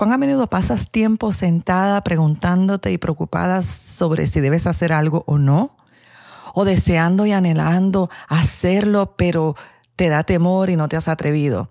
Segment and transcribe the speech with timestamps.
[0.00, 5.36] ¿Cuán a menudo pasas tiempo sentada preguntándote y preocupada sobre si debes hacer algo o
[5.36, 5.76] no?
[6.54, 9.56] ¿O deseando y anhelando hacerlo, pero
[9.96, 11.68] te da temor y no te has atrevido?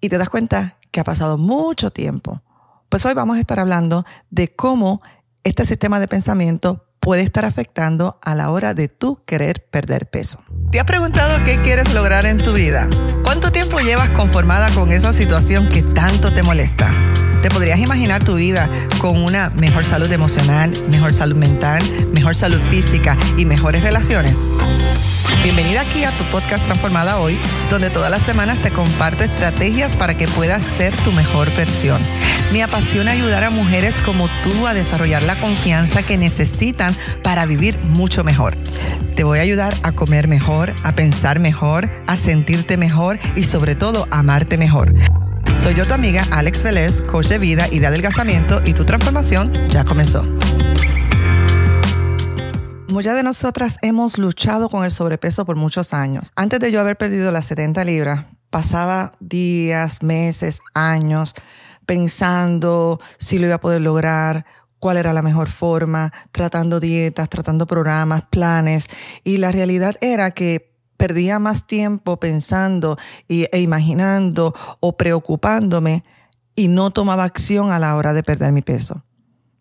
[0.00, 2.42] Y te das cuenta que ha pasado mucho tiempo.
[2.88, 5.00] Pues hoy vamos a estar hablando de cómo
[5.44, 10.42] este sistema de pensamiento puede estar afectando a la hora de tú querer perder peso.
[10.70, 12.88] ¿Te has preguntado qué quieres lograr en tu vida?
[13.24, 16.92] ¿Cuánto tiempo llevas conformada con esa situación que tanto te molesta?
[17.42, 18.68] ¿Te podrías imaginar tu vida
[19.00, 24.34] con una mejor salud emocional, mejor salud mental, mejor salud física y mejores relaciones?
[25.42, 27.38] Bienvenida aquí a tu podcast Transformada Hoy,
[27.70, 32.02] donde todas las semanas te comparto estrategias para que puedas ser tu mejor versión.
[32.52, 37.78] Me apasiona ayudar a mujeres como tú a desarrollar la confianza que necesitan para vivir
[37.78, 38.56] mucho mejor.
[39.14, 43.74] Te voy a ayudar a comer mejor, a pensar mejor, a sentirte mejor y sobre
[43.74, 44.94] todo a amarte mejor.
[45.56, 49.52] Soy yo tu amiga Alex Vélez, coach de vida y de adelgazamiento y tu transformación
[49.68, 50.24] ya comenzó.
[52.88, 56.32] Muchas de nosotras hemos luchado con el sobrepeso por muchos años.
[56.34, 61.34] Antes de yo haber perdido las 70 libras, pasaba días, meses, años
[61.84, 64.46] pensando si lo iba a poder lograr,
[64.78, 68.86] cuál era la mejor forma, tratando dietas, tratando programas, planes.
[69.22, 72.96] Y la realidad era que perdía más tiempo pensando
[73.28, 76.04] e imaginando o preocupándome
[76.56, 79.04] y no tomaba acción a la hora de perder mi peso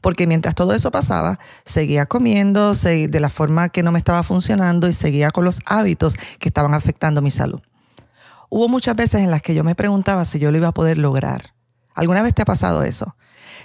[0.08, 4.88] porque mientras todo eso pasaba, seguía comiendo de la forma que no me estaba funcionando
[4.88, 7.60] y seguía con los hábitos que estaban afectando mi salud.
[8.48, 10.98] Hubo muchas veces en las que yo me preguntaba si yo lo iba a poder
[10.98, 11.56] lograr.
[11.94, 13.18] ¿Alguna vez te ha pasado eso?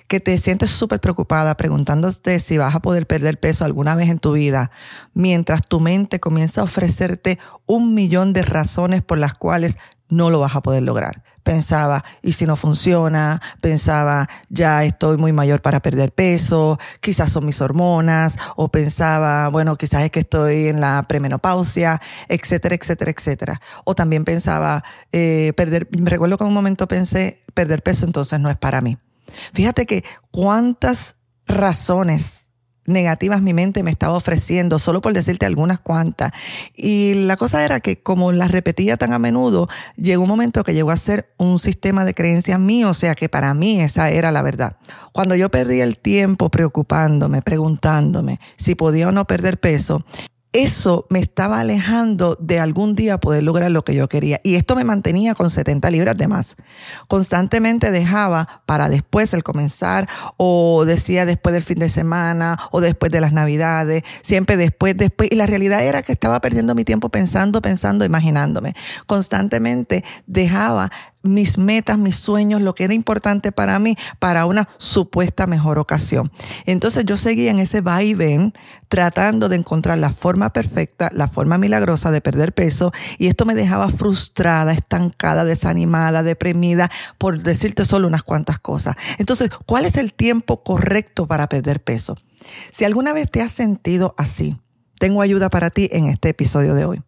[0.09, 4.19] Que te sientes súper preocupada preguntándote si vas a poder perder peso alguna vez en
[4.19, 4.73] tu vida,
[5.15, 9.77] mientras tu mente comienza a ofrecerte un millón de razones por las cuales
[10.13, 11.23] no lo vas a poder lograr.
[11.43, 13.41] Pensaba, ¿y si no funciona?
[13.63, 19.77] Pensaba, ya estoy muy mayor para perder peso, quizás son mis hormonas, o pensaba, bueno,
[19.77, 23.61] quizás es que estoy en la premenopausia, etcétera, etcétera, etcétera.
[23.85, 28.39] O también pensaba, eh, perder, me recuerdo que en un momento pensé, perder peso entonces
[28.39, 28.99] no es para mí.
[29.55, 31.17] Fíjate que cuántas
[31.47, 32.42] razones
[32.85, 36.33] negativas mi mente me estaba ofreciendo, solo por decirte algunas cuantas.
[36.75, 40.75] Y la cosa era que como las repetía tan a menudo, llegó un momento que
[40.75, 44.33] llegó a ser un sistema de creencias mío, o sea que para mí esa era
[44.33, 44.77] la verdad.
[45.13, 50.05] Cuando yo perdí el tiempo preocupándome, preguntándome si podía o no perder peso,
[50.53, 54.41] eso me estaba alejando de algún día poder lograr lo que yo quería.
[54.43, 56.57] Y esto me mantenía con 70 libras de más.
[57.09, 63.11] Constantemente dejaba para después el comenzar o decía después del fin de semana o después
[63.11, 65.31] de las navidades, siempre después, después.
[65.33, 68.75] Y la realidad era que estaba perdiendo mi tiempo pensando, pensando, imaginándome.
[69.07, 70.91] Constantemente dejaba
[71.23, 76.31] mis metas, mis sueños, lo que era importante para mí, para una supuesta mejor ocasión.
[76.67, 78.53] Entonces yo seguía en ese va y ven,
[78.89, 83.55] tratando de encontrar la forma perfecta, la forma milagrosa de perder peso, y esto me
[83.55, 88.97] dejaba frustrada, estancada, desanimada, deprimida, por decirte solo unas cuantas cosas.
[89.19, 92.17] Entonces, ¿cuál es el tiempo correcto para perder peso?
[92.73, 94.57] Si alguna vez te has sentido así,
[94.99, 97.03] tengo ayuda para ti en este episodio de hoy.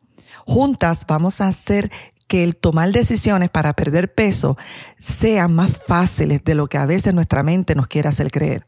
[0.47, 1.91] Juntas vamos a hacer
[2.35, 4.59] que el tomar decisiones para perder peso
[4.99, 8.67] sean más fáciles de lo que a veces nuestra mente nos quiere hacer creer.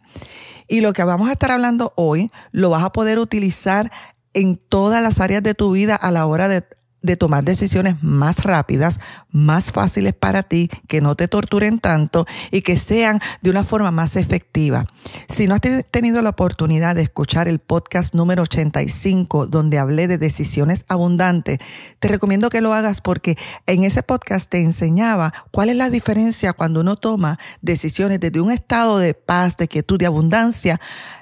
[0.69, 3.91] Y lo que vamos a estar hablando hoy lo vas a poder utilizar
[4.35, 6.65] en todas las áreas de tu vida a la hora de
[7.07, 9.01] de tomar decisiones más rápidas,
[9.31, 13.91] más fáciles para ti, que no te torturen tanto y que sean de una forma
[13.91, 14.85] más efectiva.
[15.29, 20.19] Si no has tenido la oportunidad de escuchar el podcast número 85, donde hablé de
[20.19, 21.59] decisiones abundantes,
[21.99, 26.53] te recomiendo que lo hagas porque en ese podcast te enseñaba cuál es la diferencia
[26.53, 30.81] cuando uno toma decisiones desde un estado de paz, de quietud, de abundancia,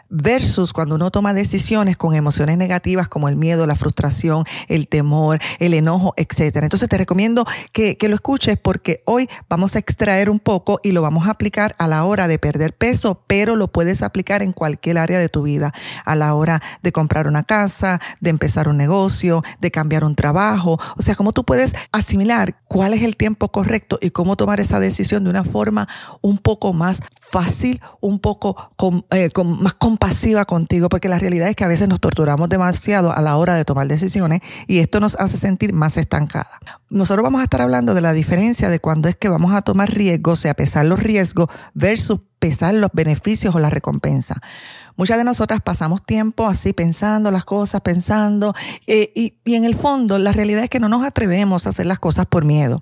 [0.08, 5.40] versus cuando uno toma decisiones con emociones negativas como el miedo, la frustración, el temor,
[5.58, 6.56] el enojo, etc.
[6.62, 10.92] Entonces te recomiendo que, que, lo escuches porque hoy vamos a extraer un poco y
[10.92, 14.52] lo vamos a aplicar a la hora de perder peso, pero lo puedes aplicar en
[14.52, 15.72] cualquier área de tu vida,
[16.04, 20.78] a la hora de comprar una casa, de empezar un negocio, de cambiar un trabajo,
[20.96, 24.80] o sea, cómo tú puedes asimilar cuál es el tiempo correcto y cómo tomar esa
[24.80, 25.88] decisión de una forma
[26.20, 31.48] un poco más fácil, un poco con, eh, con más compasiva contigo, porque la realidad
[31.48, 34.98] es que a veces nos torturamos demasiado a la hora de tomar decisiones y esto
[34.98, 36.58] nos hace sentir más estancada.
[36.90, 39.92] Nosotros vamos a estar hablando de la diferencia de cuando es que vamos a tomar
[39.92, 44.40] riesgos, o sea, pesar los riesgos versus pesar los beneficios o la recompensa.
[44.96, 48.54] Muchas de nosotras pasamos tiempo así pensando las cosas, pensando,
[48.86, 51.98] eh, y, en el fondo la realidad es que no nos atrevemos a hacer las
[51.98, 52.80] cosas por miedo.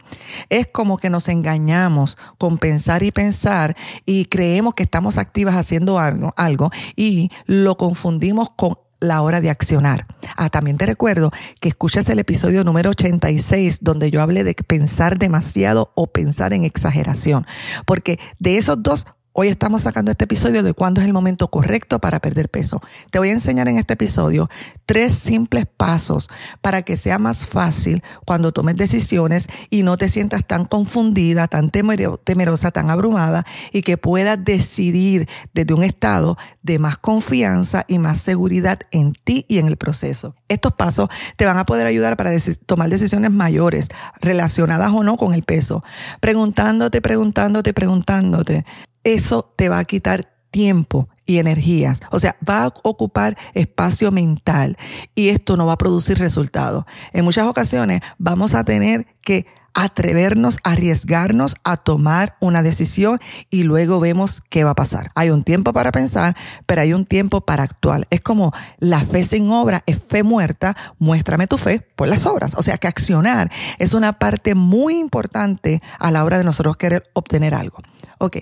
[0.50, 5.98] Es como que nos engañamos con pensar y pensar y creemos que estamos activas haciendo
[5.98, 10.06] algo, algo y lo confundimos con la hora de accionar.
[10.36, 11.30] Ah, también te recuerdo
[11.60, 16.64] que escuches el episodio número 86 donde yo hablé de pensar demasiado o pensar en
[16.64, 17.46] exageración,
[17.84, 21.98] porque de esos dos Hoy estamos sacando este episodio de cuándo es el momento correcto
[22.00, 22.82] para perder peso.
[23.10, 24.50] Te voy a enseñar en este episodio
[24.84, 26.28] tres simples pasos
[26.60, 31.70] para que sea más fácil cuando tomes decisiones y no te sientas tan confundida, tan
[31.70, 38.20] temerosa, tan abrumada y que puedas decidir desde un estado de más confianza y más
[38.20, 40.34] seguridad en ti y en el proceso.
[40.48, 41.08] Estos pasos
[41.38, 42.32] te van a poder ayudar para
[42.66, 43.88] tomar decisiones mayores
[44.20, 45.82] relacionadas o no con el peso,
[46.20, 48.66] preguntándote, preguntándote, preguntándote
[49.04, 52.00] eso te va a quitar tiempo y energías.
[52.10, 54.76] O sea, va a ocupar espacio mental
[55.14, 56.84] y esto no va a producir resultados.
[57.12, 63.20] En muchas ocasiones vamos a tener que atrevernos, arriesgarnos a tomar una decisión
[63.50, 65.10] y luego vemos qué va a pasar.
[65.14, 68.06] Hay un tiempo para pensar, pero hay un tiempo para actuar.
[68.10, 72.54] Es como la fe sin obra es fe muerta, muéstrame tu fe por las obras.
[72.56, 77.10] O sea que accionar es una parte muy importante a la hora de nosotros querer
[77.14, 77.78] obtener algo.
[78.18, 78.38] Ok.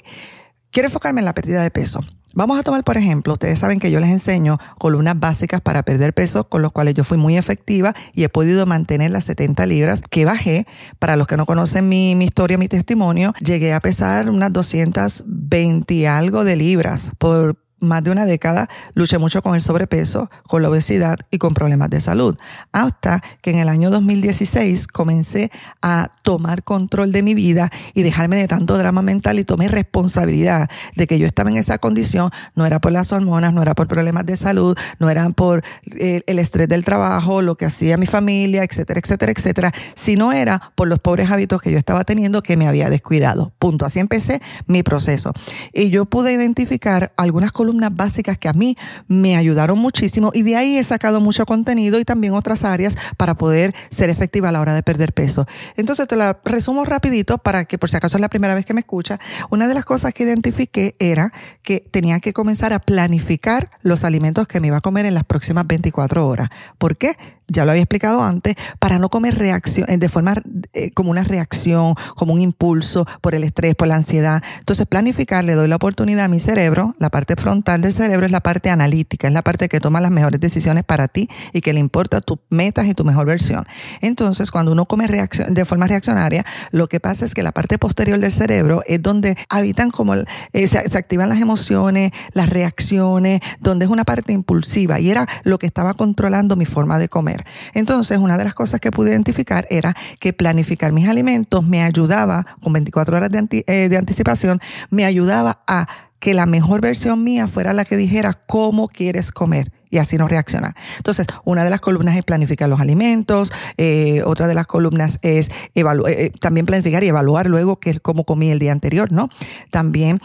[0.71, 2.01] Quiero enfocarme en la pérdida de peso.
[2.33, 6.15] Vamos a tomar, por ejemplo, ustedes saben que yo les enseño columnas básicas para perder
[6.15, 10.01] peso, con los cuales yo fui muy efectiva y he podido mantener las 70 libras
[10.09, 10.67] que bajé.
[11.01, 15.93] Para los que no conocen mi, mi historia, mi testimonio, llegué a pesar unas 220
[15.93, 20.62] y algo de libras por más de una década luché mucho con el sobrepeso, con
[20.62, 22.37] la obesidad y con problemas de salud,
[22.73, 25.50] hasta que en el año 2016 comencé
[25.82, 30.71] a tomar control de mi vida y dejarme de tanto drama mental y tomé responsabilidad
[30.94, 33.88] de que yo estaba en esa condición, no era por las hormonas, no era por
[33.88, 38.06] problemas de salud, no era por el, el estrés del trabajo, lo que hacía mi
[38.06, 42.56] familia, etcétera, etcétera, etcétera, sino era por los pobres hábitos que yo estaba teniendo que
[42.56, 43.53] me había descuidado.
[43.59, 43.87] Punto.
[43.87, 45.33] Así empecé mi proceso.
[45.73, 48.77] Y yo pude identificar algunas columnas columnas básicas que a mí
[49.07, 53.35] me ayudaron muchísimo y de ahí he sacado mucho contenido y también otras áreas para
[53.35, 55.47] poder ser efectiva a la hora de perder peso.
[55.77, 58.75] Entonces te la resumo rapidito para que por si acaso es la primera vez que
[58.75, 59.21] me escucha.
[59.51, 61.31] Una de las cosas que identifiqué era
[61.63, 65.25] que tenía que comenzar a planificar los alimentos que me iba a comer en las
[65.25, 66.49] próximas 24 horas.
[66.77, 67.17] ¿Por qué?
[67.50, 70.35] Ya lo había explicado antes, para no comer reacción, eh, de forma
[70.73, 74.43] eh, como una reacción, como un impulso por el estrés, por la ansiedad.
[74.58, 78.32] Entonces, planificar, le doy la oportunidad a mi cerebro, la parte frontal del cerebro es
[78.32, 81.73] la parte analítica, es la parte que toma las mejores decisiones para ti y que
[81.73, 83.67] le importa tus metas y tu mejor versión.
[84.00, 87.79] Entonces, cuando uno come reacción, de forma reaccionaria, lo que pasa es que la parte
[87.79, 90.25] posterior del cerebro es donde habitan como, eh,
[90.67, 95.58] se, se activan las emociones, las reacciones, donde es una parte impulsiva y era lo
[95.58, 97.40] que estaba controlando mi forma de comer.
[97.75, 102.47] Entonces, una de las cosas que pude identificar era que planificar mis alimentos me ayudaba,
[102.63, 104.61] con 24 horas de, eh, de anticipación,
[104.91, 105.87] me ayudaba a
[106.19, 110.29] que la mejor versión mía fuera la que dijera cómo quieres comer y así no
[110.29, 110.75] reaccionar.
[110.97, 115.51] Entonces, una de las columnas es planificar los alimentos, eh, otra de las columnas es
[115.75, 119.29] eh, eh, también planificar y evaluar luego qué, cómo comí el día anterior, ¿no?
[119.71, 120.21] También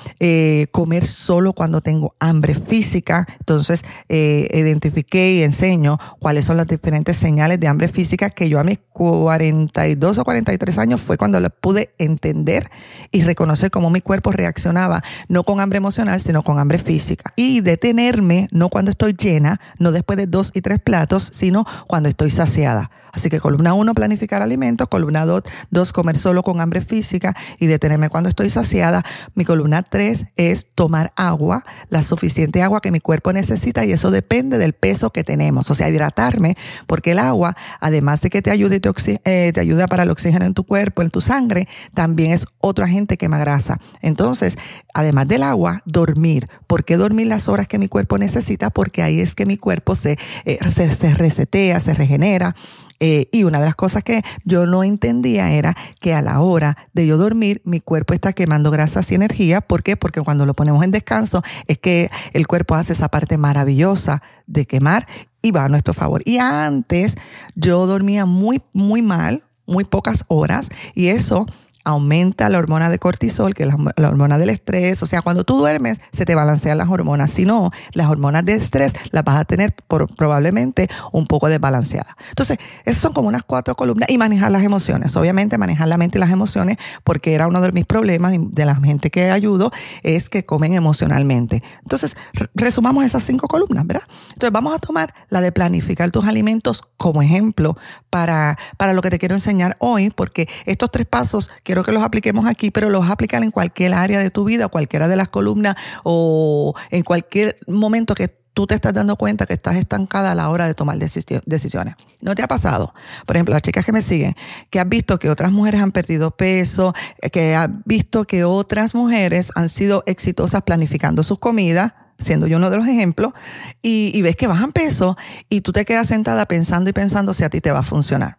[0.71, 3.27] comer solo cuando tengo hambre física.
[3.39, 8.63] Entonces, identifiqué y enseño cuáles son las diferentes señales de hambre física que yo a
[8.63, 12.69] mis 42 o 43 años fue cuando la pude entender
[13.11, 17.33] y reconocer cómo mi cuerpo reaccionaba, no con hambre emocional, sino con hambre física.
[17.35, 22.09] Y detenerme, no cuando estoy llena, no después de dos y tres platos, sino cuando
[22.09, 22.91] estoy saciada.
[23.15, 24.87] Así que columna uno, planificar alimentos.
[24.89, 29.03] Columna dos, dos, comer solo con hambre física y detenerme cuando estoy saciada.
[29.33, 34.11] Mi columna tres es tomar agua, la suficiente agua que mi cuerpo necesita y eso
[34.11, 35.71] depende del peso que tenemos.
[35.71, 36.57] O sea, hidratarme,
[36.87, 38.91] porque el agua, además de que te ayuda, y te,
[39.25, 42.83] eh, te ayuda para el oxígeno en tu cuerpo, en tu sangre, también es otro
[42.83, 43.79] agente quema grasa.
[44.01, 44.57] Entonces,
[44.93, 46.47] además del agua, dormir.
[46.67, 48.69] ¿Por qué dormir las horas que mi cuerpo necesita?
[48.69, 52.55] Porque ahí es que mi cuerpo se, eh, se, se resetea, se regenera
[52.99, 56.77] eh, y una de las cosas que yo no entendía era que a la hora
[56.93, 59.61] de yo dormir, mi cuerpo está quemando grasas y energía.
[59.61, 59.97] ¿Por qué?
[59.97, 64.65] Porque cuando lo ponemos en descanso es que el cuerpo hace esa parte maravillosa de
[64.65, 65.07] quemar
[65.41, 66.21] y va a nuestro favor.
[66.25, 67.15] Y antes
[67.55, 71.45] yo dormía muy, muy mal, muy pocas horas y eso
[71.85, 75.01] aumenta la hormona de cortisol, que es la, hormona del estrés.
[75.03, 77.31] O sea, cuando tú duermes, se te balancean las hormonas.
[77.31, 79.73] Si no, las hormonas de estrés las vas a tener
[80.17, 82.15] probablemente un poco desbalanceadas.
[82.29, 85.15] Entonces, esas son como unas cuatro columnas y manejar las emociones.
[85.15, 88.75] Obviamente, manejar la mente y las emociones, porque era uno de mis problemas de la
[88.75, 91.61] gente que ayudo, es que comen emocionalmente.
[91.83, 92.17] Entonces,
[92.55, 94.07] resumamos esas cinco columnas, ¿verdad?
[94.33, 97.77] Entonces, vamos a tomar la de planificar tus alimentos como ejemplo
[98.09, 102.03] para, para lo que te quiero enseñar hoy, porque estos tres pasos quiero que los
[102.03, 105.75] apliquemos aquí, pero los aplicar en cualquier área de tu vida, cualquiera de las columnas
[106.03, 110.49] o en cualquier momento que tú te estás dando cuenta que estás estancada a la
[110.49, 111.95] hora de tomar decisiones.
[112.21, 112.93] ¿No te ha pasado?
[113.25, 114.35] Por ejemplo, las chicas que me siguen,
[114.69, 116.93] que has visto que otras mujeres han perdido peso,
[117.33, 122.69] que has visto que otras mujeres han sido exitosas planificando sus comidas, siendo yo uno
[122.69, 123.33] de los ejemplos,
[123.81, 125.17] y ves que bajan peso
[125.49, 128.37] y tú te quedas sentada pensando y pensando si a ti te va a funcionar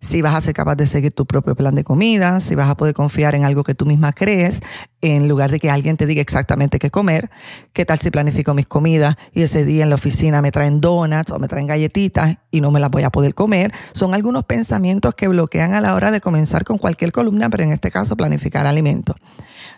[0.00, 2.76] si vas a ser capaz de seguir tu propio plan de comida, si vas a
[2.76, 4.60] poder confiar en algo que tú misma crees,
[5.02, 7.30] en lugar de que alguien te diga exactamente qué comer,
[7.72, 11.30] qué tal si planifico mis comidas y ese día en la oficina me traen donuts
[11.32, 13.72] o me traen galletitas y no me las voy a poder comer.
[13.92, 17.72] Son algunos pensamientos que bloquean a la hora de comenzar con cualquier columna, pero en
[17.72, 19.16] este caso planificar alimentos.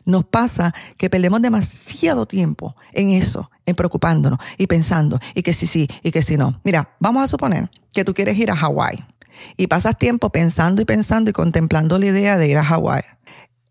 [0.04, 5.66] Nos pasa que perdemos demasiado tiempo en eso, en preocupándonos y pensando, y que sí,
[5.66, 6.60] sí, y que sí, no.
[6.64, 9.04] Mira, vamos a suponer que tú quieres ir a Hawái
[9.56, 13.02] y pasas tiempo pensando y pensando y contemplando la idea de ir a Hawái.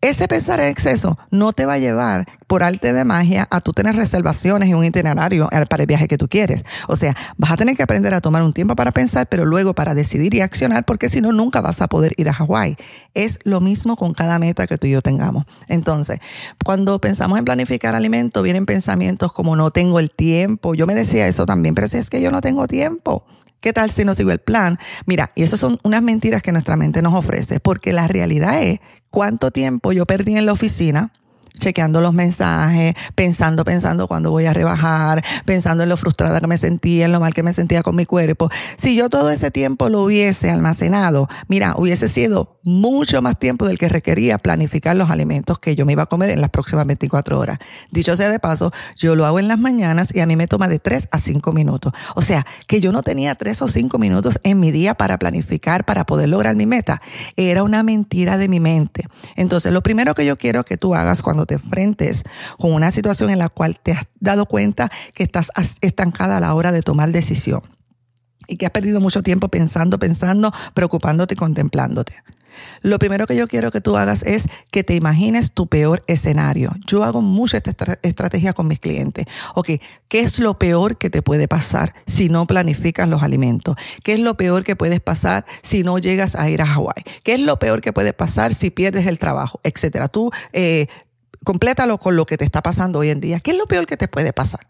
[0.02, 3.72] Ese pensar en exceso no te va a llevar por arte de magia a tú
[3.72, 6.66] tener reservaciones y un itinerario para el viaje que tú quieres.
[6.88, 9.76] O sea, vas a tener que aprender a tomar un tiempo para pensar, pero luego
[9.76, 12.78] para decidir y accionar, porque si no, nunca vas a poder ir a Hawái.
[13.14, 15.46] Es lo mismo con cada meta que tú y yo tengamos.
[15.68, 16.20] Entonces,
[16.66, 20.74] cuando pensamos en planificar alimentos, vienen pensamientos como no tengo el tiempo.
[20.74, 23.24] Yo me decía eso también, pero si es que yo no tengo tiempo.
[23.62, 24.80] ¿Qué tal si no sigo el plan?
[25.06, 28.80] Mira, y esas son unas mentiras que nuestra mente nos ofrece, porque la realidad es
[29.12, 31.14] cuánto tiempo yo perdí en la oficina
[31.60, 36.58] chequeando los mensajes, pensando, pensando cuando voy a rebajar, pensando en lo frustrada que me
[36.58, 38.50] sentía, en lo mal que me sentía con mi cuerpo.
[38.78, 43.78] Si yo todo ese tiempo lo hubiese almacenado, mira, hubiese sido mucho más tiempo del
[43.78, 47.40] que requería planificar los alimentos que yo me iba a comer en las próximas 24
[47.40, 47.60] horas.
[47.92, 50.68] Dicho sea de paso, yo lo hago en las mañanas y a mí me toma
[50.68, 51.94] de 3 a 5 minutos.
[52.16, 55.86] O sea, que yo no tenía 3 o 5 minutos en mi día para planificar,
[55.86, 57.02] para poder lograr mi meta.
[57.36, 59.08] Era una mentira de mi mente.
[59.36, 62.24] Entonces, lo primero que yo quiero que tú hagas cuando te enfrentes
[62.58, 66.54] con una situación en la cual te has dado cuenta que estás estancada a la
[66.54, 67.62] hora de tomar decisión
[68.48, 72.16] y que has perdido mucho tiempo pensando, pensando, preocupándote y contemplándote.
[72.82, 76.76] Lo primero que yo quiero que tú hagas es que te imagines tu peor escenario.
[76.86, 77.72] Yo hago mucha esta
[78.02, 79.26] estrategia con mis clientes.
[79.56, 79.70] Ok,
[80.08, 83.76] ¿qué es lo peor que te puede pasar si no planificas los alimentos?
[84.04, 87.04] ¿Qué es lo peor que puedes pasar si no llegas a ir a Hawái?
[87.24, 89.60] ¿Qué es lo peor que puede pasar si pierdes el trabajo?
[89.64, 90.08] Etcétera.
[90.08, 90.88] Tú eh,
[91.44, 93.40] complétalo con lo que te está pasando hoy en día.
[93.40, 94.68] ¿Qué es lo peor que te puede pasar?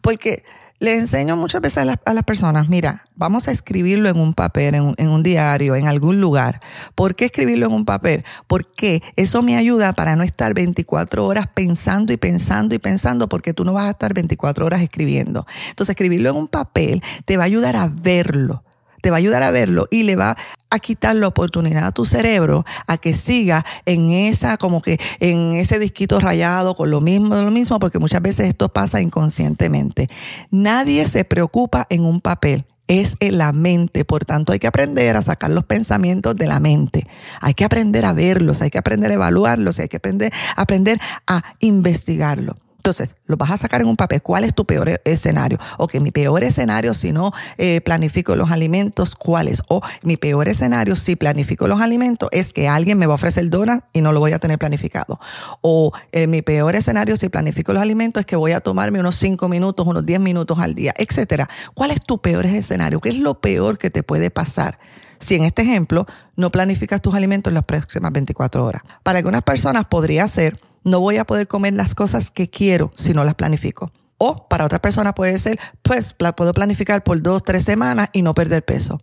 [0.00, 0.44] Porque
[0.82, 4.82] le enseño muchas veces a, las personas, mira, vamos a escribirlo en un papel, en
[4.82, 6.60] un, en un, diario, en algún lugar.
[6.96, 8.24] ¿Por qué escribirlo en un papel?
[8.48, 13.54] Porque eso me ayuda para no estar 24 horas pensando y pensando y pensando, porque
[13.54, 15.46] tú no vas a estar 24 horas escribiendo.
[15.68, 18.64] Entonces, escribirlo en un papel te va a ayudar a verlo
[19.02, 20.38] te va a ayudar a verlo y le va
[20.70, 25.52] a quitar la oportunidad a tu cerebro a que siga en esa, como que en
[25.52, 30.08] ese disquito rayado con lo mismo, lo mismo, porque muchas veces esto pasa inconscientemente.
[30.50, 34.04] Nadie se preocupa en un papel es en la mente.
[34.04, 37.06] Por tanto, hay que aprender a sacar los pensamientos de la mente.
[37.40, 41.42] Hay que aprender a verlos, hay que aprender a evaluarlos, hay que aprender, aprender a
[41.60, 42.56] investigarlo.
[42.82, 44.22] Entonces, lo vas a sacar en un papel.
[44.22, 45.56] ¿Cuál es tu peor e-, escenario?
[45.78, 49.62] O que mi peor escenario, si no eh, planifico los alimentos, ¿cuál es?
[49.68, 53.48] O mi peor escenario, si planifico los alimentos, es que alguien me va a ofrecer
[53.50, 55.20] donut y no lo voy a tener planificado.
[55.60, 59.14] O eh, mi peor escenario, si planifico los alimentos, es que voy a tomarme unos
[59.14, 61.48] 5 minutos, unos 10 minutos al día, etcétera.
[61.74, 63.00] ¿Cuál es tu peor escenario?
[63.00, 64.80] ¿Qué es lo peor que te puede pasar?
[65.20, 68.82] si en este ejemplo no planificas tus alimentos en las próximas 24 horas.
[69.04, 73.14] Para algunas personas podría ser no voy a poder comer las cosas que quiero si
[73.14, 73.92] no las planifico.
[74.18, 78.34] O para otras personas puede ser, pues puedo planificar por dos, tres semanas y no
[78.34, 79.00] perder peso.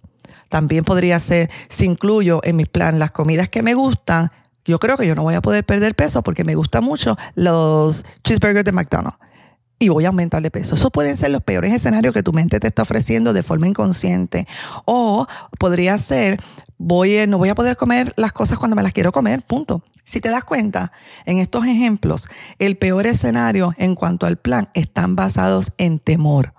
[0.47, 4.31] También podría ser, si incluyo en mi plan las comidas que me gustan,
[4.65, 8.05] yo creo que yo no voy a poder perder peso porque me gustan mucho los
[8.23, 9.19] cheeseburgers de McDonald's
[9.79, 10.75] y voy a aumentar de peso.
[10.75, 14.45] Esos pueden ser los peores escenarios que tu mente te está ofreciendo de forma inconsciente.
[14.85, 15.25] O
[15.57, 16.39] podría ser,
[16.77, 19.81] voy, no voy a poder comer las cosas cuando me las quiero comer, punto.
[20.03, 20.91] Si te das cuenta,
[21.25, 26.53] en estos ejemplos, el peor escenario en cuanto al plan están basados en temor.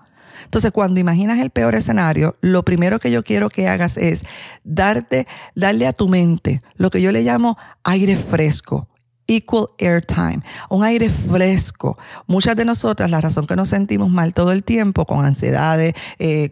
[0.45, 4.23] Entonces, cuando imaginas el peor escenario, lo primero que yo quiero que hagas es
[4.63, 8.87] darte, darle a tu mente lo que yo le llamo aire fresco
[9.31, 11.97] equal airtime, un aire fresco.
[12.27, 16.49] Muchas de nosotras, la razón que nos sentimos mal todo el tiempo, con ansiedades, eh,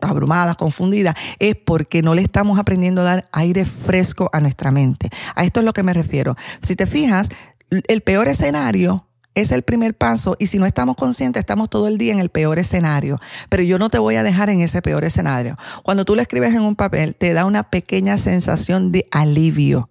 [0.00, 5.10] abrumadas, confundidas, es porque no le estamos aprendiendo a dar aire fresco a nuestra mente.
[5.34, 6.36] A esto es lo que me refiero.
[6.62, 7.28] Si te fijas,
[7.70, 11.98] el peor escenario es el primer paso y si no estamos conscientes estamos todo el
[11.98, 13.20] día en el peor escenario.
[13.48, 15.56] Pero yo no te voy a dejar en ese peor escenario.
[15.82, 19.88] Cuando tú lo escribes en un papel te da una pequeña sensación de alivio.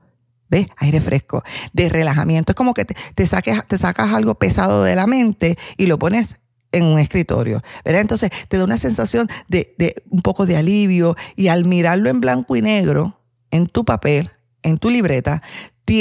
[0.51, 0.67] ¿Ves?
[0.77, 1.43] Aire fresco,
[1.73, 2.51] de relajamiento.
[2.51, 6.35] Es como que te, te sacas algo pesado de la mente y lo pones
[6.71, 7.63] en un escritorio.
[7.83, 12.21] Entonces te da una sensación de, de un poco de alivio y al mirarlo en
[12.21, 13.17] blanco y negro
[13.49, 14.29] en tu papel,
[14.61, 15.41] en tu libreta,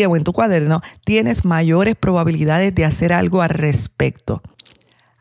[0.07, 4.41] o en tu cuaderno, tienes mayores probabilidades de hacer algo al respecto.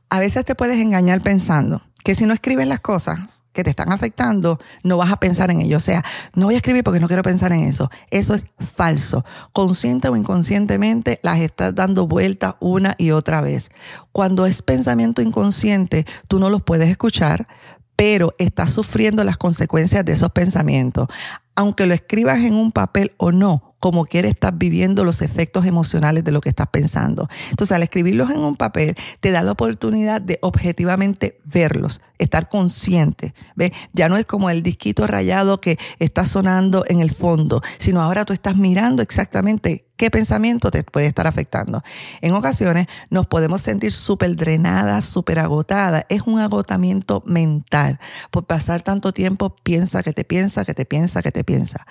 [0.10, 3.20] A veces te puedes engañar pensando que si no escribes las cosas
[3.60, 5.76] que te están afectando, no vas a pensar en ello.
[5.76, 7.92] O sea, no voy a escribir porque no quiero pensar en eso.
[8.10, 9.26] Eso es falso.
[9.52, 13.70] Consciente o inconscientemente las estás dando vuelta una y otra vez.
[14.14, 17.50] Cuando es pensamiento inconsciente, tú no los puedes escuchar,
[17.98, 21.10] pero estás sufriendo las consecuencias de esos pensamientos.
[21.54, 26.24] Aunque lo escribas en un papel o no, como quiere estás viviendo los efectos emocionales
[26.24, 27.30] de lo que estás pensando.
[27.50, 33.34] Entonces, al escribirlos en un papel, te da la oportunidad de objetivamente verlos, estar consciente.
[33.56, 33.72] ¿Ves?
[33.94, 38.26] Ya no es como el disquito rayado que está sonando en el fondo, sino ahora
[38.26, 41.84] tú estás mirando exactamente qué pensamiento te puede estar afectando.
[42.22, 46.06] En ocasiones nos podemos sentir súper drenadas, súper agotadas.
[46.10, 48.00] Es un agotamiento mental.
[48.32, 51.86] Por pasar tanto tiempo, piensa que te piensa, que te piensa, que te piensa.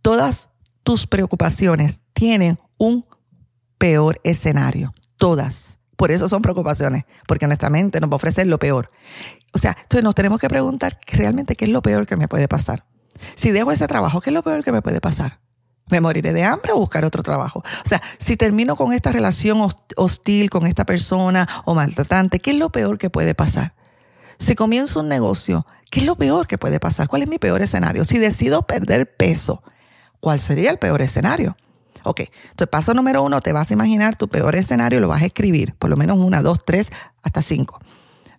[0.00, 0.50] Todas
[0.84, 3.04] tus preocupaciones tienen un
[3.78, 4.94] peor escenario.
[5.16, 5.78] Todas.
[5.96, 8.90] Por eso son preocupaciones, porque nuestra mente nos va a ofrecer lo peor.
[9.52, 12.48] O sea, entonces nos tenemos que preguntar realmente qué es lo peor que me puede
[12.48, 12.84] pasar.
[13.36, 15.40] Si dejo ese trabajo, ¿qué es lo peor que me puede pasar?
[15.88, 17.60] ¿Me moriré de hambre o buscar otro trabajo?
[17.60, 22.58] O sea, si termino con esta relación hostil con esta persona o maltratante, ¿qué es
[22.58, 23.74] lo peor que puede pasar?
[24.38, 27.06] Si comienzo un negocio, ¿qué es lo peor que puede pasar?
[27.06, 28.04] ¿Cuál es mi peor escenario?
[28.04, 29.62] Si decido perder peso,
[30.24, 31.54] ¿Cuál sería el peor escenario?
[32.02, 35.26] Ok, entonces paso número uno, te vas a imaginar tu peor escenario, lo vas a
[35.26, 36.90] escribir, por lo menos una, dos, tres,
[37.22, 37.78] hasta cinco.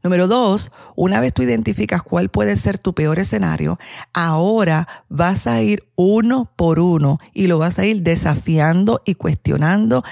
[0.01, 3.77] Número dos, una vez tú identificas cuál puede ser tu peor escenario,
[4.13, 10.03] ahora vas a ir uno por uno y lo vas a ir desafiando y cuestionando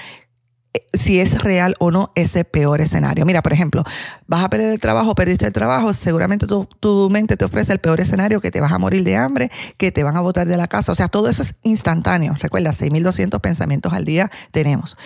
[0.92, 3.24] si es real o no ese peor escenario.
[3.24, 3.84] Mira, por ejemplo,
[4.26, 8.00] vas a perder el trabajo, perdiste el trabajo, seguramente tu, mente te ofrece el peor
[8.00, 10.66] escenario, que te vas a morir de hambre, que te van a botar de la
[10.66, 10.92] casa.
[10.92, 12.34] O sea, todo eso es instantáneo.
[12.40, 14.96] Recuerda, 6.200 pensamientos al día tenemos.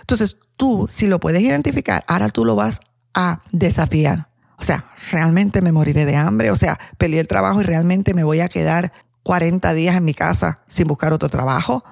[0.00, 2.80] Entonces, tú, si lo puedes identificar, ahora tú lo vas
[3.14, 4.28] a desafiar.
[4.58, 6.50] O sea, realmente me moriré de hambre.
[6.50, 8.92] O sea, perdí el trabajo y realmente me voy a quedar
[9.22, 11.84] 40 días en mi casa sin buscar otro trabajo.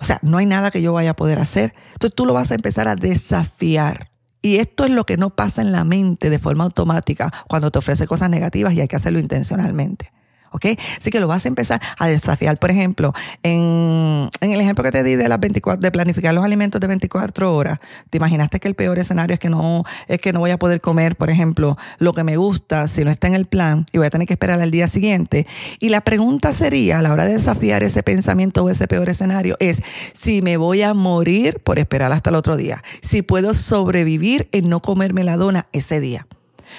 [0.00, 1.74] O sea, no hay nada que yo vaya a poder hacer.
[1.92, 4.10] Entonces tú lo vas a empezar a desafiar.
[4.42, 7.78] Y esto es lo que no pasa en la mente de forma automática cuando te
[7.78, 10.12] ofrece cosas negativas y hay que hacerlo intencionalmente.
[10.50, 10.66] ¿Ok?
[10.98, 12.58] Así que lo vas a empezar a desafiar.
[12.58, 16.80] Por ejemplo, en, el ejemplo que te di de las 24, de planificar los alimentos
[16.80, 17.78] de 24 horas,
[18.10, 20.80] te imaginaste que el peor escenario es que no, es que no voy a poder
[20.80, 24.06] comer, por ejemplo, lo que me gusta si no está en el plan y voy
[24.06, 25.46] a tener que esperar al día siguiente.
[25.78, 29.56] Y la pregunta sería, a la hora de desafiar ese pensamiento o ese peor escenario,
[29.60, 29.82] es
[30.12, 34.68] si me voy a morir por esperar hasta el otro día, si puedo sobrevivir en
[34.68, 36.26] no comerme la dona ese día.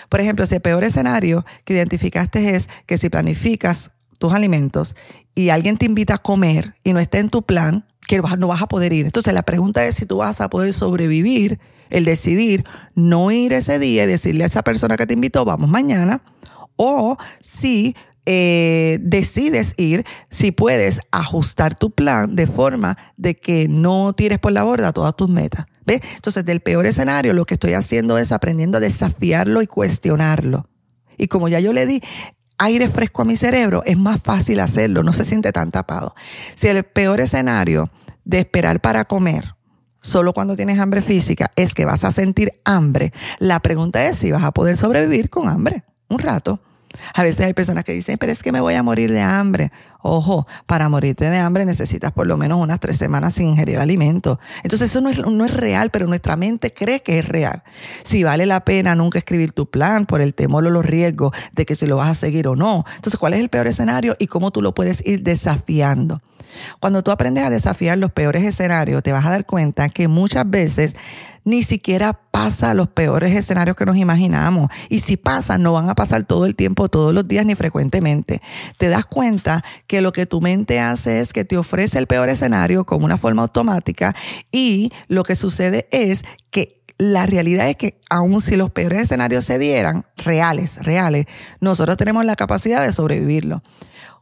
[0.10, 4.96] Por ejemplo, si el peor escenario que identificaste es que si planificas tus alimentos
[5.36, 8.62] y alguien te invita a comer y no está en tu plan, que no vas
[8.62, 9.06] a poder ir.
[9.06, 13.80] Entonces la pregunta es si tú vas a poder sobrevivir el decidir no ir ese
[13.80, 16.22] día y decirle a esa persona que te invitó, vamos mañana,
[16.76, 24.14] o si eh, decides ir, si puedes ajustar tu plan de forma de que no
[24.14, 25.66] tires por la borda todas tus metas.
[25.86, 26.02] ¿Ves?
[26.16, 30.70] Entonces, del peor escenario, lo que estoy haciendo es aprendiendo a desafiarlo y cuestionarlo.
[31.18, 32.02] Y como ya yo le di
[32.60, 36.16] aire fresco a mi cerebro, es más fácil hacerlo, no se siente tan tapado.
[36.56, 37.90] Si el peor escenario
[38.24, 39.56] de esperar para comer,
[40.02, 44.32] solo cuando tienes hambre física, es que vas a sentir hambre, la pregunta es si
[44.32, 46.60] vas a poder sobrevivir con hambre un rato.
[47.14, 49.72] A veces hay personas que dicen, pero es que me voy a morir de hambre.
[50.04, 54.40] Ojo, para morirte de hambre necesitas por lo menos unas tres semanas sin ingerir alimento.
[54.64, 57.64] Entonces eso no es, no es real, pero nuestra mente cree que es real.
[58.04, 61.66] Si vale la pena nunca escribir tu plan por el temor o los riesgos de
[61.66, 62.84] que si lo vas a seguir o no.
[62.96, 66.22] Entonces, ¿cuál es el peor escenario y cómo tú lo puedes ir desafiando?
[66.80, 70.50] Cuando tú aprendes a desafiar los peores escenarios, te vas a dar cuenta que muchas
[70.50, 70.96] veces
[71.44, 74.70] ni siquiera pasa los peores escenarios que nos imaginamos.
[74.90, 78.42] Y si pasa, no van a pasar todo el tiempo, todos los días, ni frecuentemente.
[78.78, 82.30] Te das cuenta que lo que tu mente hace es que te ofrece el peor
[82.30, 84.16] escenario como una forma automática
[84.52, 89.46] y lo que sucede es que la realidad es que aun si los peores escenarios
[89.46, 91.26] se dieran, reales, reales,
[91.60, 93.64] nosotros tenemos la capacidad de sobrevivirlo.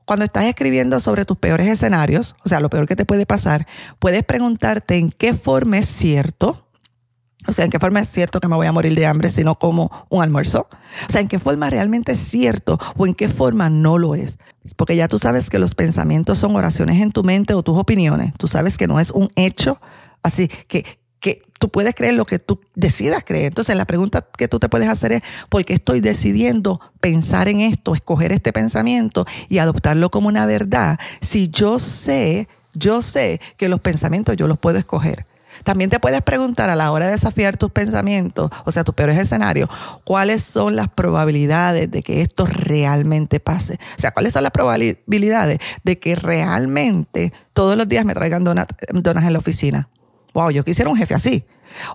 [0.05, 3.67] Cuando estás escribiendo sobre tus peores escenarios, o sea, lo peor que te puede pasar,
[3.99, 6.68] puedes preguntarte en qué forma es cierto,
[7.47, 9.43] o sea, en qué forma es cierto que me voy a morir de hambre si
[9.43, 10.67] no como un almuerzo.
[11.07, 14.37] O sea, en qué forma realmente es cierto o en qué forma no lo es.
[14.75, 18.33] Porque ya tú sabes que los pensamientos son oraciones en tu mente o tus opiniones.
[18.37, 19.79] Tú sabes que no es un hecho.
[20.21, 23.47] Así que, que tú puedes creer lo que tú decidas creer.
[23.47, 27.61] Entonces la pregunta que tú te puedes hacer es, ¿por qué estoy decidiendo pensar en
[27.61, 30.99] esto, escoger este pensamiento y adoptarlo como una verdad?
[31.21, 35.28] Si yo sé, yo sé que los pensamientos yo los puedo escoger.
[35.63, 39.17] También te puedes preguntar a la hora de desafiar tus pensamientos, o sea, tus peores
[39.17, 39.69] escenarios,
[40.03, 43.79] cuáles son las probabilidades de que esto realmente pase.
[43.97, 48.67] O sea, cuáles son las probabilidades de que realmente todos los días me traigan donas,
[48.89, 49.89] en la oficina
[50.33, 51.45] wow, yo quisiera un jefe así.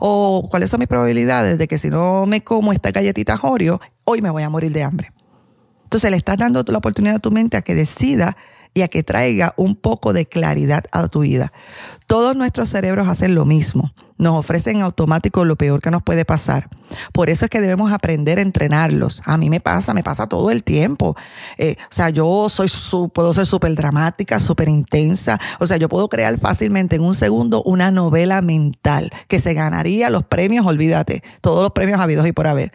[0.01, 4.23] O cuáles son mis probabilidades de que si no me como esta galletita Oreo, hoy
[4.23, 5.13] me voy a morir de hambre.
[5.85, 8.37] Entonces le estás dando la oportunidad a tu mente a que decida
[8.75, 11.53] y a que traiga un poco de claridad a tu vida.
[12.07, 16.69] Todos nuestros cerebros hacen lo mismo nos ofrecen automático lo peor que nos puede pasar.
[17.13, 19.23] Por eso es que debemos aprender a entrenarlos.
[19.25, 21.17] A mí me pasa, me pasa todo el tiempo.
[21.59, 22.71] Eh, o sea, yo soy
[23.13, 25.39] puedo ser súper dramática, súper intensa.
[25.59, 30.11] O sea, yo puedo crear fácilmente en un segundo una novela mental que se ganaría
[30.11, 32.73] los premios, olvídate, todos los premios habidos y por haber.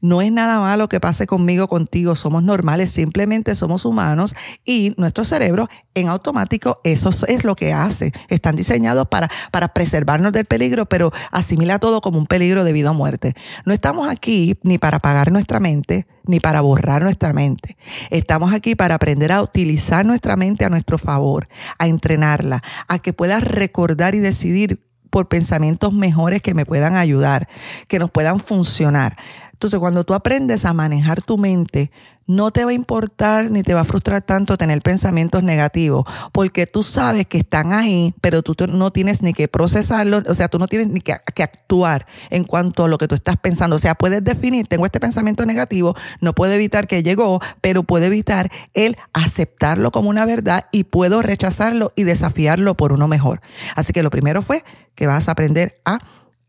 [0.00, 2.16] No es nada malo que pase conmigo, contigo.
[2.16, 8.12] Somos normales, simplemente somos humanos y nuestro cerebro en automático eso es lo que hace.
[8.28, 12.90] Están diseñados para, para preservarnos del peligro pero asimila todo como un peligro de vida
[12.90, 13.34] o muerte.
[13.64, 17.76] No estamos aquí ni para apagar nuestra mente, ni para borrar nuestra mente.
[18.10, 23.12] Estamos aquí para aprender a utilizar nuestra mente a nuestro favor, a entrenarla, a que
[23.12, 27.46] pueda recordar y decidir por pensamientos mejores que me puedan ayudar,
[27.86, 29.16] que nos puedan funcionar.
[29.62, 31.92] Entonces, cuando tú aprendes a manejar tu mente,
[32.26, 36.66] no te va a importar ni te va a frustrar tanto tener pensamientos negativos, porque
[36.66, 40.58] tú sabes que están ahí, pero tú no tienes ni que procesarlo, o sea, tú
[40.58, 43.76] no tienes ni que, actuar en cuanto a lo que tú estás pensando.
[43.76, 48.06] O sea, puedes definir, tengo este pensamiento negativo, no puedo evitar que llegó, pero puedo
[48.06, 53.42] evitar el aceptarlo como una verdad y puedo rechazarlo y desafiarlo por uno mejor.
[53.76, 54.64] Así que lo primero fue
[54.96, 56.00] que vas a aprender a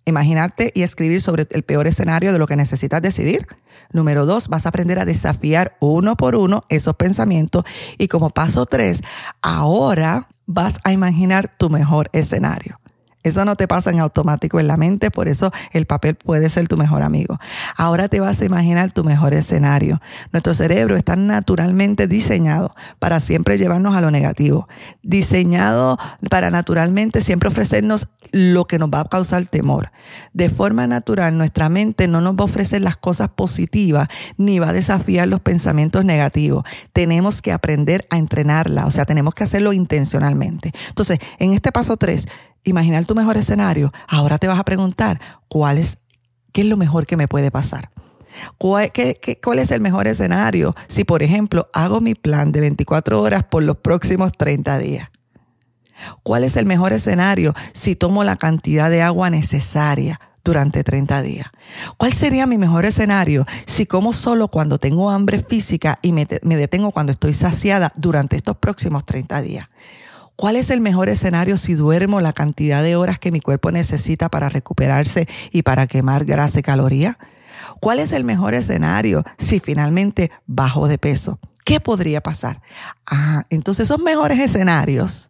[0.05, 3.47] imaginarte y escribir sobre el peor escenario de lo que necesitas decidir.
[3.91, 7.63] Número dos, vas a aprender a desafiar uno por uno esos pensamientos.
[7.97, 9.01] Y como paso tres,
[9.41, 12.79] ahora vas a imaginar tu mejor escenario.
[13.23, 16.67] Eso no te pasa en automático en la mente, por eso el papel puede ser
[16.67, 17.39] tu mejor amigo.
[17.75, 20.01] Ahora te vas a imaginar tu mejor escenario.
[20.31, 24.67] Nuestro cerebro está naturalmente diseñado para siempre llevarnos a lo negativo,
[25.01, 25.97] diseñado
[26.29, 29.91] para naturalmente siempre ofrecernos lo que nos va a causar temor.
[30.33, 34.69] De forma natural, nuestra mente no nos va a ofrecer las cosas positivas ni va
[34.69, 36.63] a desafiar los pensamientos negativos.
[36.91, 40.73] Tenemos que aprender a entrenarla, o sea, tenemos que hacerlo intencionalmente.
[40.89, 42.27] Entonces, en este paso 3,
[42.63, 45.97] imaginar tu mejor escenario, ahora te vas a preguntar cuál es,
[46.52, 47.89] qué es lo mejor que me puede pasar.
[48.58, 48.91] ¿Cuál,
[49.43, 53.63] ¿Cuál, es el mejor escenario si, por ejemplo, hago mi plan de 24 horas por
[53.63, 55.10] los próximos 30 días?
[56.23, 61.47] ¿Cuál es el mejor escenario si tomo la cantidad de agua necesaria durante 30 días?
[61.97, 66.56] ¿Cuál sería mi mejor escenario si como solo cuando tengo hambre física y me, me
[66.56, 69.69] detengo cuando estoy saciada durante estos próximos 30 días?
[70.35, 74.29] ¿Cuál es el mejor escenario si duermo la cantidad de horas que mi cuerpo necesita
[74.29, 77.17] para recuperarse y para quemar grasa y caloría?
[77.79, 81.39] ¿Cuál es el mejor escenario si finalmente bajo de peso?
[81.65, 82.61] ¿Qué podría pasar?
[83.05, 85.29] Ah, entonces esos mejores escenarios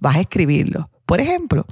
[0.00, 0.90] vas a escribirlo.
[1.06, 1.66] Por ejemplo,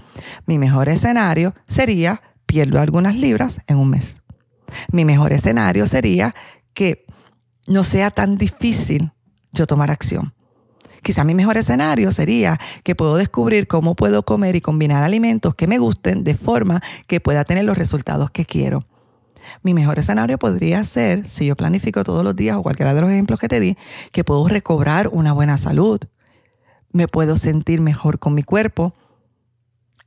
[0.46, 4.22] mi mejor escenario sería pierdo algunas libras en un mes.
[4.90, 6.34] Mi mejor escenario sería
[6.72, 7.04] que
[7.66, 9.12] no sea tan difícil
[9.52, 10.36] yo tomar acción.
[11.06, 15.68] Quizá mi mejor escenario sería que puedo descubrir cómo puedo comer y combinar alimentos que
[15.68, 18.84] me gusten de forma que pueda tener los resultados que quiero.
[19.62, 23.10] Mi mejor escenario podría ser, si yo planifico todos los días o cualquiera de los
[23.12, 23.76] ejemplos que te di,
[24.10, 26.00] que puedo recobrar una buena salud.
[26.90, 28.92] Me puedo sentir mejor con mi cuerpo.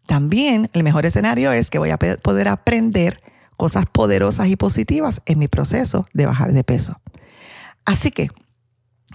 [0.05, 3.21] También el mejor escenario es que voy a poder aprender
[3.55, 6.99] cosas poderosas y positivas en mi proceso de bajar de peso.
[7.85, 8.29] Así que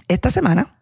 [0.07, 0.74] esta semana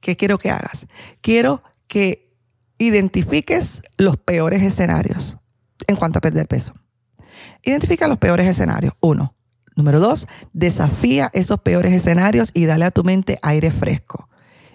[0.00, 0.86] ¿Qué quiero que hagas?
[1.20, 2.34] Quiero que
[2.78, 5.38] identifiques los peores escenarios
[5.86, 6.74] en cuanto a perder peso.
[7.62, 8.94] Identifica los peores escenarios.
[9.00, 9.34] Uno.
[9.76, 14.28] Número dos, desafía esos peores escenarios y dale a tu mente aire fresco.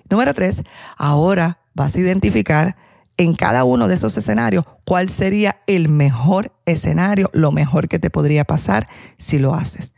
[0.10, 0.64] Número tres,
[0.98, 2.78] ahora vas a identificar
[3.18, 8.10] en cada uno de esos escenarios cuál sería el mejor escenario, lo mejor que te
[8.10, 9.94] podría pasar si lo haces.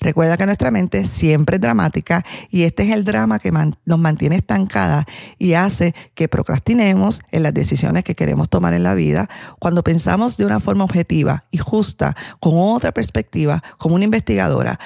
[0.00, 4.36] Recuerda que nuestra mente siempre es dramática y este es el drama que nos mantiene
[4.36, 5.06] estancadas
[5.38, 9.28] y hace que procrastinemos en las decisiones que queremos tomar en la vida.
[9.58, 14.78] Cuando pensamos de una forma objetiva y justa, con otra perspectiva, como una investigadora,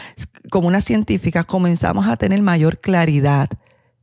[0.50, 3.50] como una científica, comenzamos a tener mayor claridad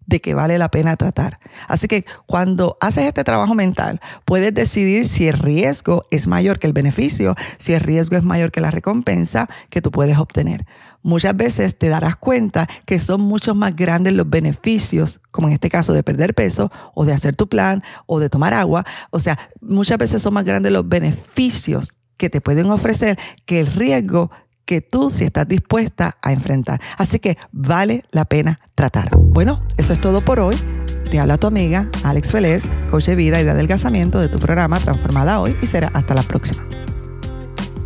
[0.09, 1.39] de que vale la pena tratar.
[1.67, 6.67] Así que cuando haces este trabajo mental, puedes decidir si el riesgo es mayor que
[6.67, 10.65] el beneficio, si el riesgo es mayor que la recompensa que tú puedes obtener.
[11.01, 15.69] Muchas veces te darás cuenta que son mucho más grandes los beneficios, como en este
[15.69, 18.85] caso de perder peso o de hacer tu plan o de tomar agua.
[19.11, 23.67] O sea, muchas veces son más grandes los beneficios que te pueden ofrecer que el
[23.67, 24.29] riesgo
[24.69, 26.79] que tú si estás dispuesta a enfrentar.
[26.99, 29.09] Así que vale la pena tratar.
[29.17, 30.55] Bueno, eso es todo por hoy.
[31.09, 34.79] Te habla tu amiga Alex Vélez, coach de vida y de adelgazamiento de tu programa
[34.79, 36.63] Transformada Hoy y será hasta la próxima.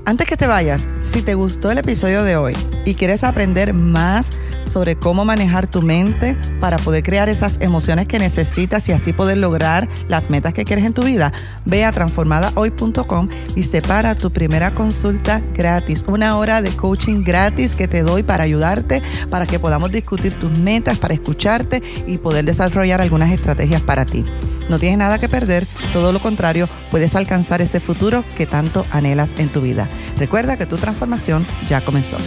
[0.03, 4.29] Antes que te vayas, si te gustó el episodio de hoy y quieres aprender más
[4.65, 9.37] sobre cómo manejar tu mente para poder crear esas emociones que necesitas y así poder
[9.37, 11.31] lograr las metas que quieres en tu vida,
[11.65, 17.87] ve a transformadahoy.com y separa tu primera consulta gratis, una hora de coaching gratis que
[17.87, 23.01] te doy para ayudarte, para que podamos discutir tus metas, para escucharte y poder desarrollar
[23.01, 24.25] algunas estrategias para ti.
[24.69, 29.31] No tienes nada que perder, todo lo contrario, puedes alcanzar ese futuro que tanto anhelas
[29.37, 29.87] en tu vida.
[30.17, 32.17] Recuerda que tu transformación ya comenzó.